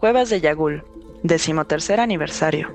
Cuevas 0.00 0.30
de 0.30 0.40
Yagul, 0.40 0.82
decimotercer 1.22 2.00
aniversario. 2.00 2.70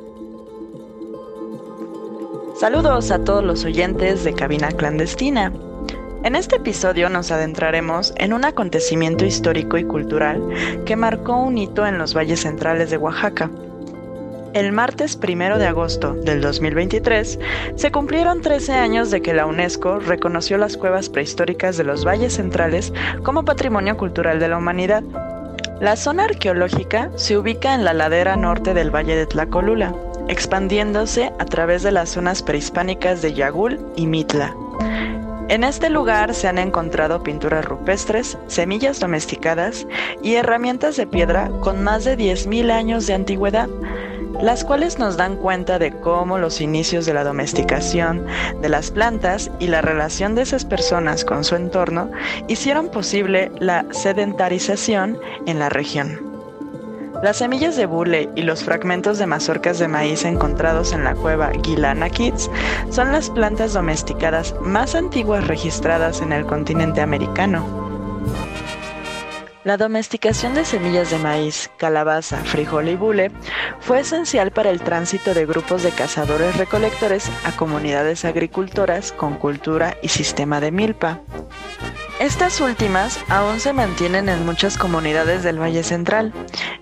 Saludos 2.55 3.09
a 3.09 3.23
todos 3.23 3.43
los 3.43 3.65
oyentes 3.65 4.23
de 4.23 4.35
Cabina 4.35 4.67
Clandestina. 4.67 5.51
En 6.21 6.35
este 6.35 6.57
episodio 6.57 7.09
nos 7.09 7.31
adentraremos 7.31 8.13
en 8.17 8.31
un 8.31 8.45
acontecimiento 8.45 9.25
histórico 9.25 9.79
y 9.79 9.85
cultural 9.85 10.39
que 10.85 10.95
marcó 10.95 11.37
un 11.37 11.57
hito 11.57 11.87
en 11.87 11.97
los 11.97 12.15
valles 12.15 12.41
centrales 12.41 12.91
de 12.91 12.97
Oaxaca. 12.97 13.49
El 14.53 14.71
martes 14.71 15.17
1 15.19 15.57
de 15.57 15.65
agosto 15.65 16.13
del 16.13 16.41
2023 16.41 17.39
se 17.75 17.91
cumplieron 17.91 18.41
13 18.41 18.73
años 18.73 19.09
de 19.09 19.23
que 19.23 19.33
la 19.33 19.47
UNESCO 19.47 19.97
reconoció 19.97 20.59
las 20.59 20.77
cuevas 20.77 21.09
prehistóricas 21.09 21.75
de 21.75 21.85
los 21.85 22.05
valles 22.05 22.35
centrales 22.35 22.93
como 23.23 23.45
Patrimonio 23.45 23.97
Cultural 23.97 24.39
de 24.39 24.47
la 24.47 24.57
Humanidad. 24.57 25.03
La 25.81 25.97
zona 25.97 26.23
arqueológica 26.23 27.11
se 27.15 27.37
ubica 27.37 27.73
en 27.75 27.83
la 27.83 27.93
ladera 27.93 28.37
norte 28.37 28.73
del 28.73 28.95
Valle 28.95 29.17
de 29.17 29.25
Tlacolula, 29.25 29.93
expandiéndose 30.29 31.33
a 31.37 31.45
través 31.45 31.83
de 31.83 31.91
las 31.91 32.11
zonas 32.11 32.41
prehispánicas 32.41 33.21
de 33.21 33.33
Yagul 33.33 33.85
y 33.97 34.07
Mitla. 34.07 34.55
En 35.49 35.65
este 35.65 35.89
lugar 35.89 36.33
se 36.33 36.47
han 36.47 36.59
encontrado 36.59 37.21
pinturas 37.23 37.65
rupestres, 37.65 38.37
semillas 38.47 39.01
domesticadas 39.01 39.85
y 40.23 40.35
herramientas 40.35 40.95
de 40.95 41.07
piedra 41.07 41.49
con 41.59 41.83
más 41.83 42.05
de 42.05 42.17
10.000 42.17 42.71
años 42.71 43.05
de 43.05 43.13
antigüedad, 43.13 43.67
las 44.41 44.63
cuales 44.63 44.99
nos 44.99 45.17
dan 45.17 45.35
cuenta 45.35 45.79
de 45.79 45.91
cómo 45.91 46.37
los 46.37 46.61
inicios 46.61 47.05
de 47.05 47.13
la 47.13 47.23
domesticación 47.23 48.25
de 48.61 48.69
las 48.69 48.91
plantas 48.91 49.51
y 49.59 49.67
la 49.67 49.81
relación 49.81 50.35
de 50.35 50.43
esas 50.43 50.65
personas 50.65 51.25
con 51.25 51.43
su 51.43 51.55
entorno 51.55 52.11
hicieron 52.47 52.89
posible 52.89 53.51
la 53.59 53.85
sedentarización 53.91 55.19
en 55.45 55.59
la 55.59 55.69
región. 55.69 56.35
Las 57.23 57.37
semillas 57.37 57.75
de 57.77 57.85
bule 57.85 58.29
y 58.35 58.41
los 58.41 58.63
fragmentos 58.63 59.17
de 59.17 59.25
mazorcas 59.25 59.79
de 59.79 59.87
maíz 59.87 60.25
encontrados 60.25 60.91
en 60.91 61.05
la 61.05 61.15
cueva 61.15 61.51
Gilana 61.63 62.09
Kids 62.09 62.51
son 62.89 63.13
las 63.13 63.29
plantas 63.29 63.73
domesticadas 63.73 64.53
más 64.61 64.95
antiguas 64.95 65.47
registradas 65.47 66.21
en 66.21 66.33
el 66.33 66.45
continente 66.45 67.01
americano. 67.01 67.84
La 69.65 69.77
domesticación 69.77 70.53
de 70.53 70.63
semillas 70.63 71.09
de 71.09 71.17
maíz, 71.17 71.71
calabaza, 71.77 72.37
frijol 72.37 72.87
y 72.87 72.95
bule 72.95 73.31
fue 73.79 74.01
esencial 74.01 74.51
para 74.51 74.69
el 74.69 74.79
tránsito 74.79 75.33
de 75.33 75.47
grupos 75.47 75.81
de 75.81 75.89
cazadores-recolectores 75.89 77.31
a 77.43 77.51
comunidades 77.51 78.25
agricultoras 78.25 79.11
con 79.11 79.33
cultura 79.33 79.97
y 80.03 80.09
sistema 80.09 80.61
de 80.61 80.71
milpa. 80.71 81.19
Estas 82.19 82.61
últimas 82.61 83.19
aún 83.27 83.59
se 83.59 83.73
mantienen 83.73 84.29
en 84.29 84.45
muchas 84.45 84.77
comunidades 84.77 85.41
del 85.41 85.59
Valle 85.59 85.81
Central 85.81 86.31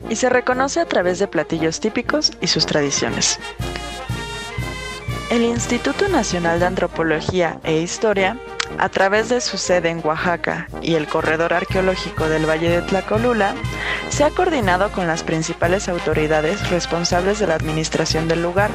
y 0.10 0.18
se 0.18 0.28
reconoce 0.30 0.82
a 0.82 0.86
través 0.86 1.20
de 1.20 1.30
platillos 1.30 1.80
típicos 1.80 2.34
y 2.42 2.48
sus 2.48 2.66
tradiciones. 2.66 3.40
El 5.30 5.44
Instituto 5.44 6.10
Nacional 6.10 6.60
de 6.60 6.66
Antropología 6.66 7.62
e 7.64 7.78
Historia, 7.80 8.38
a 8.78 8.90
través 8.90 9.30
de 9.30 9.42
su 9.42 9.58
sede 9.58 9.90
en 9.90 10.02
Oaxaca 10.04 10.68
y 10.82 10.96
el 10.96 11.08
Corredor 11.08 11.54
Arqueológico 11.54 12.28
del 12.30 12.50
Valle 12.50 12.70
de 12.70 12.82
Tlacolula, 12.82 13.54
se 14.10 14.24
ha 14.24 14.30
coordinado 14.30 14.92
con 14.92 15.08
las 15.08 15.24
principales 15.24 15.90
autoridades 15.90 16.70
responsables 16.70 17.40
de 17.40 17.48
la 17.48 17.56
administración 17.56 18.28
del 18.28 18.42
lugar 18.42 18.70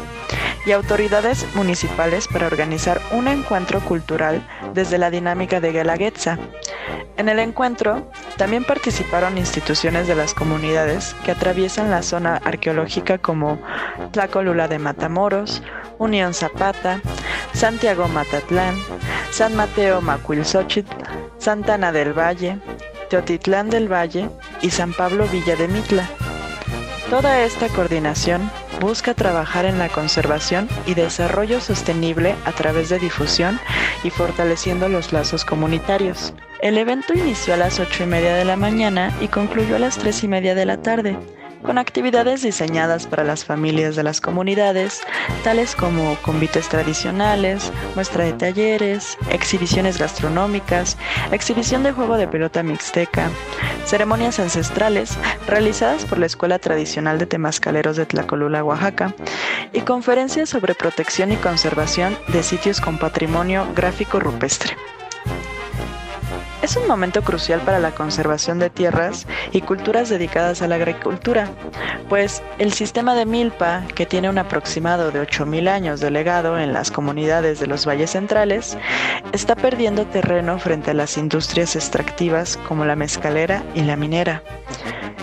y 0.67 0.73
autoridades 0.73 1.47
municipales 1.55 2.29
para 2.29 2.47
organizar 2.47 3.01
un 3.13 3.29
encuentro 3.29 3.81
cultural 3.81 4.47
desde 4.75 4.99
la 4.99 5.11
dinámica 5.11 5.61
de 5.61 5.73
Guelaguetza. 5.73 6.39
En 7.17 7.29
el 7.29 7.39
encuentro 7.39 8.11
también 8.37 8.65
participaron 8.65 9.39
instituciones 9.39 10.07
de 10.07 10.15
las 10.15 10.35
comunidades 10.35 11.15
que 11.25 11.33
atraviesan 11.33 11.91
la 11.91 12.03
zona 12.03 12.37
arqueológica 12.45 13.19
como 13.19 13.59
Tlacolula 14.13 14.69
de 14.69 14.79
Matamoros, 14.79 15.63
Unión 15.99 16.33
Zapata, 16.33 17.01
Santiago 17.59 18.07
Matatlán, 18.07 18.77
San 19.33 19.57
Mateo 19.57 20.01
Macuilxochitl, 20.01 20.95
Santana 21.39 21.91
del 21.91 22.17
Valle, 22.17 22.61
Teotitlán 23.11 23.69
del 23.69 23.93
Valle 23.93 24.31
y 24.63 24.71
San 24.71 24.93
Pablo 24.93 25.27
Villa 25.27 25.57
de 25.57 25.67
Mitla. 25.67 26.09
Toda 27.11 27.43
esta 27.43 27.69
coordinación 27.69 28.49
busca 28.81 29.13
trabajar 29.13 29.65
en 29.65 29.81
la 29.81 29.89
conservación 29.89 30.69
y 30.87 30.95
desarrollo 30.95 31.61
sostenible 31.61 32.37
a 32.45 32.53
través 32.53 32.91
de 32.91 33.01
difusión 33.01 33.59
y 34.05 34.11
fortaleciendo 34.11 34.89
los 34.89 35.13
lazos 35.13 35.45
comunitarios. 35.45 36.35
El 36.63 36.79
evento 36.79 37.13
inició 37.13 37.55
a 37.55 37.57
las 37.57 37.81
8 37.81 38.05
y 38.05 38.07
media 38.07 38.37
de 38.37 38.45
la 38.45 38.57
mañana 38.57 39.13
y 39.21 39.27
concluyó 39.27 39.75
a 39.75 39.81
las 39.81 39.99
3 39.99 40.23
y 40.23 40.29
media 40.29 40.55
de 40.55 40.65
la 40.65 40.81
tarde 40.81 41.19
con 41.63 41.79
actividades 41.79 42.43
diseñadas 42.43 43.07
para 43.07 43.25
las 43.25 43.45
familias 43.45 43.97
de 43.97 44.03
las 44.03 44.21
comunidades, 44.21 45.01
tales 45.45 45.75
como 45.75 46.17
convites 46.23 46.69
tradicionales, 46.69 47.73
muestra 47.95 48.25
de 48.25 48.33
talleres, 48.33 49.17
exhibiciones 49.31 49.99
gastronómicas, 49.99 50.97
exhibición 51.33 51.83
de 51.83 51.93
juego 51.93 52.17
de 52.17 52.29
pelota 52.29 52.63
mixteca, 52.63 53.31
ceremonias 53.85 54.39
ancestrales 54.39 55.17
realizadas 55.47 56.05
por 56.05 56.19
la 56.19 56.27
Escuela 56.27 56.59
Tradicional 56.59 57.19
de 57.19 57.27
Temascaleros 57.27 57.97
de 57.97 58.07
Tlacolula, 58.07 58.65
Oaxaca, 58.65 59.15
y 59.73 59.81
conferencias 59.81 60.49
sobre 60.49 60.75
protección 60.75 61.33
y 61.33 61.37
conservación 61.37 62.17
de 62.29 62.43
sitios 62.43 62.81
con 62.81 62.99
patrimonio 62.99 63.67
gráfico 63.75 64.21
rupestre. 64.21 64.77
Es 66.69 66.77
un 66.77 66.87
momento 66.87 67.23
crucial 67.23 67.63
para 67.63 67.79
la 67.79 67.93
conservación 67.93 68.59
de 68.59 68.69
tierras 68.69 69.27
y 69.53 69.63
culturas 69.63 70.11
dedicadas 70.11 70.61
a 70.61 70.69
la 70.69 70.75
agricultura, 70.75 71.49
pues 72.11 72.43
el 72.59 72.75
sistema 72.75 73.15
de 73.15 73.25
milpa, 73.25 73.85
que 73.95 74.05
tiene 74.05 74.29
un 74.29 74.37
aproximado 74.37 75.11
de 75.11 75.23
8.000 75.23 75.67
años 75.67 76.01
de 76.01 76.11
legado 76.11 76.59
en 76.59 76.75
las 76.75 76.91
comunidades 76.91 77.59
de 77.59 77.69
los 77.69 77.89
valles 77.89 78.11
centrales, 78.11 78.77
está 79.33 79.57
perdiendo 79.57 80.05
terreno 80.05 80.59
frente 80.59 80.91
a 80.91 80.95
las 80.95 81.17
industrias 81.17 81.75
extractivas 81.75 82.59
como 82.69 82.85
la 82.85 82.97
mezcalera 82.97 83.63
y 83.75 83.81
la 83.85 83.97
minera. 83.97 84.43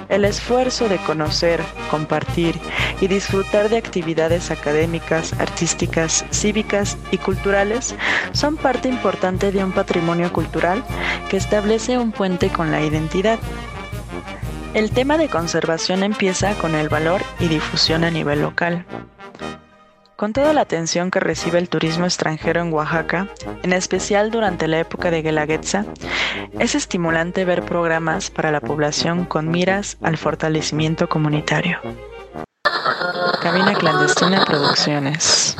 El 0.09 0.23
esfuerzo 0.23 0.88
de 0.88 0.97
conocer, 0.97 1.61
compartir 1.89 2.59
y 3.01 3.07
disfrutar 3.07 3.69
de 3.69 3.77
actividades 3.77 4.51
académicas, 4.51 5.33
artísticas, 5.39 6.25
cívicas 6.31 6.97
y 7.11 7.17
culturales 7.17 7.95
son 8.31 8.55
parte 8.55 8.88
importante 8.88 9.51
de 9.51 9.63
un 9.63 9.71
patrimonio 9.71 10.31
cultural 10.31 10.83
que 11.29 11.38
establece 11.38 11.97
un 11.97 12.11
puente 12.11 12.49
con 12.49 12.71
la 12.71 12.81
identidad. 12.81 13.39
El 14.73 14.91
tema 14.91 15.17
de 15.17 15.29
conservación 15.29 16.03
empieza 16.03 16.53
con 16.55 16.75
el 16.75 16.89
valor 16.89 17.22
y 17.39 17.47
difusión 17.47 18.03
a 18.03 18.11
nivel 18.11 18.41
local. 18.41 18.85
Con 20.15 20.31
toda 20.31 20.53
la 20.53 20.61
atención 20.61 21.11
que 21.11 21.19
recibe 21.19 21.59
el 21.59 21.67
turismo 21.67 22.05
extranjero 22.05 22.61
en 22.61 22.71
Oaxaca, 22.71 23.27
en 23.63 23.73
especial 23.73 24.31
durante 24.31 24.69
la 24.69 24.79
época 24.79 25.11
de 25.11 25.21
Guelaguetza, 25.21 25.83
es 26.57 26.73
estimulante 26.73 27.43
ver 27.43 27.65
programas 27.65 28.29
para 28.29 28.49
la 28.49 28.61
población 28.61 29.25
con 29.25 29.49
miras 29.49 29.97
al 30.01 30.15
fortalecimiento 30.15 31.09
comunitario. 31.09 31.79
Cabina 33.41 33.73
Clandestina 33.73 34.45
Producciones. 34.45 35.57